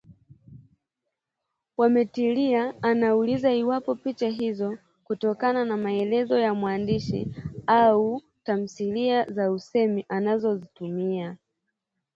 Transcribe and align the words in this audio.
Wamitila 1.77 2.73
anauliza 2.83 3.53
iwapo 3.53 3.95
picha 3.95 4.29
hizo 4.29 4.77
hutokana 5.03 5.65
na 5.65 5.77
maelezo 5.77 6.39
ya 6.39 6.53
mwandishi 6.53 7.27
au 7.67 8.21
tamathali 8.43 9.23
za 9.33 9.51
usemi 9.51 10.05
anazotumia? 10.09 11.37